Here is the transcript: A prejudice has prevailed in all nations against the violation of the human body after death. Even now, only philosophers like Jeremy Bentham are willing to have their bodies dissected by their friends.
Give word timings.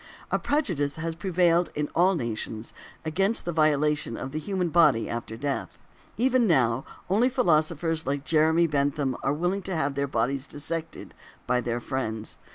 A 0.31 0.39
prejudice 0.39 0.95
has 0.95 1.13
prevailed 1.15 1.69
in 1.75 1.87
all 1.93 2.15
nations 2.15 2.73
against 3.05 3.45
the 3.45 3.51
violation 3.51 4.17
of 4.17 4.31
the 4.31 4.39
human 4.39 4.69
body 4.69 5.07
after 5.07 5.37
death. 5.37 5.77
Even 6.17 6.47
now, 6.47 6.83
only 7.07 7.29
philosophers 7.29 8.07
like 8.07 8.25
Jeremy 8.25 8.65
Bentham 8.65 9.15
are 9.21 9.31
willing 9.31 9.61
to 9.61 9.75
have 9.75 9.93
their 9.93 10.07
bodies 10.07 10.47
dissected 10.47 11.13
by 11.45 11.61
their 11.61 11.79
friends. 11.79 12.39